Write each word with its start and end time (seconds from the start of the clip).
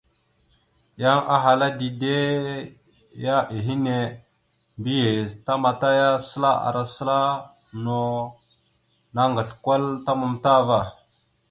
Yan 1.01 1.19
ahala 1.35 1.67
dide 1.79 2.17
ya 3.25 3.35
ehene, 3.57 3.97
mbiyez 4.77 5.29
tamataya 5.45 6.09
səla 6.29 6.51
ara 6.67 6.83
səla, 6.95 7.19
no 7.83 7.99
naŋgasl 9.15 9.55
kwal 9.63 9.83
ta 10.05 10.11
matam 10.19 10.55
ava. 10.59 10.79